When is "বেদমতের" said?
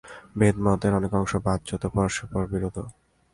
0.39-0.93